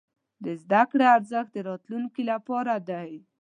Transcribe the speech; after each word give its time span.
د 0.43 0.45
زده 0.63 0.81
کړې 0.91 1.05
ارزښت 1.17 1.51
د 1.53 1.57
راتلونکي 1.69 2.21
لپاره 2.31 2.73
دی. 2.89 3.11